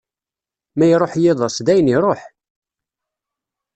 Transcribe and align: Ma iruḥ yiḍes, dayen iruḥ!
Ma 0.77 0.85
iruḥ 0.91 1.13
yiḍes, 1.17 1.55
dayen 1.65 1.93
iruḥ! 1.95 2.21